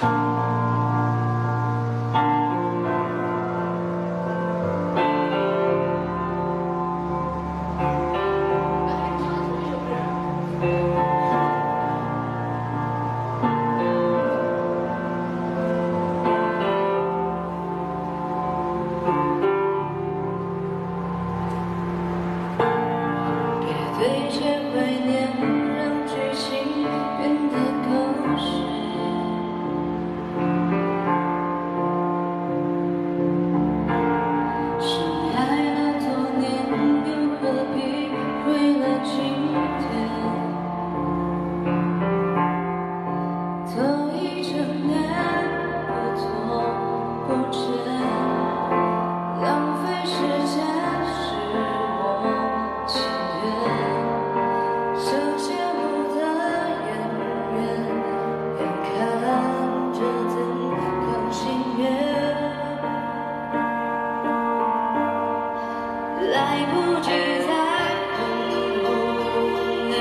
[0.00, 0.08] 别
[23.98, 24.40] 对着
[24.72, 25.49] 怀念。
[66.28, 66.36] 来
[66.70, 67.08] 不及
[67.46, 67.50] 再
[68.14, 68.18] 轰
[68.84, 68.88] 轰
[69.90, 69.94] 烈，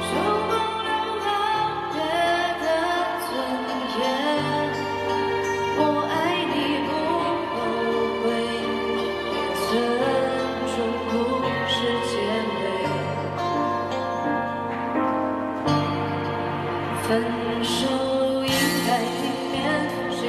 [0.00, 0.10] 守
[0.48, 0.50] 不
[0.82, 0.90] 了
[1.22, 1.28] 告
[1.92, 1.94] 别
[2.62, 2.64] 的
[3.28, 3.30] 尊
[3.98, 4.00] 严。
[5.76, 5.80] 我
[6.10, 6.12] 爱
[6.50, 6.54] 你，
[6.88, 6.90] 不
[7.52, 7.60] 后
[8.22, 8.24] 悔，
[9.68, 9.70] 尊
[10.72, 10.74] 重
[11.10, 11.12] 故
[11.68, 11.74] 事
[12.08, 12.12] 结
[12.48, 12.58] 尾。
[17.02, 17.10] 分
[17.62, 17.70] 手
[18.44, 18.50] 应
[18.86, 19.20] 该体
[19.52, 19.54] 面，
[20.10, 20.22] 谁？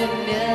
[0.00, 0.49] 见面。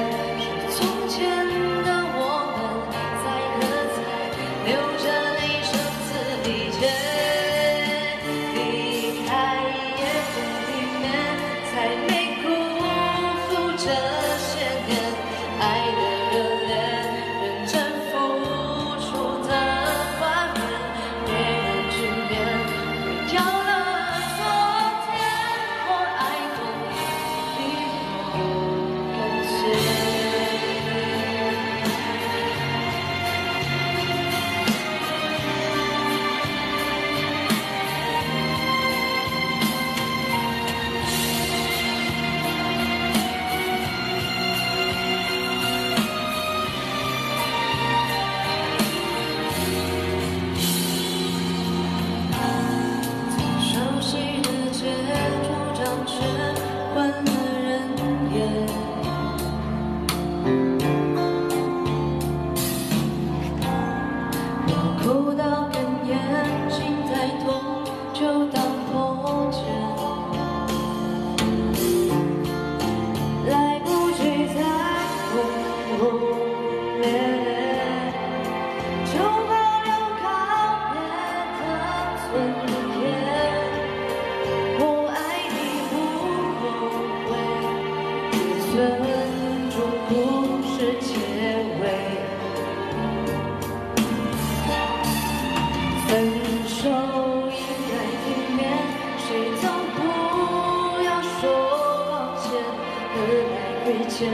[103.96, 104.30] 时间，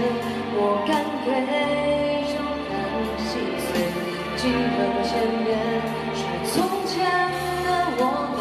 [0.53, 0.89] 我敢
[1.23, 1.27] 给
[2.25, 2.73] 就能
[3.19, 3.29] 心
[3.61, 3.69] 碎。
[4.35, 5.11] 几番见
[5.43, 5.49] 面，
[6.15, 6.19] 是
[6.51, 6.53] 从
[6.87, 6.91] 前
[7.63, 7.67] 的
[7.97, 8.01] 我
[8.33, 8.39] 们，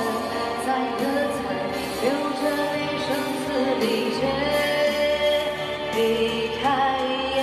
[0.64, 1.00] 在喝
[1.36, 1.38] 彩
[2.00, 2.08] 流
[2.40, 3.44] 着泪声嘶
[3.80, 3.84] 力
[4.16, 4.18] 竭，
[5.94, 5.98] 离
[6.62, 6.64] 开
[7.36, 7.38] 也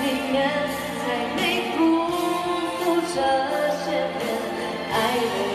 [0.32, 0.34] 面，
[1.04, 1.04] 还
[1.36, 1.38] 没
[1.76, 2.80] 辜负
[3.14, 3.16] 这
[3.84, 4.20] 些年
[4.90, 5.51] 爱的。